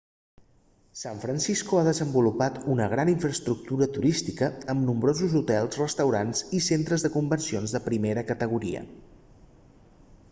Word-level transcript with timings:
san 1.01 1.17
francisco 1.25 1.81
ha 1.81 1.83
desenvolupat 1.87 2.57
una 2.75 2.87
gran 2.93 3.11
infraestructura 3.13 3.89
turística 3.99 4.49
amb 4.75 4.87
nombrosos 4.89 5.37
hotels 5.41 5.79
restaurants 5.83 6.43
i 6.61 6.65
centres 6.71 7.07
de 7.07 7.15
convencions 7.19 7.77
de 7.79 7.83
primera 7.93 8.27
categoria 8.33 8.85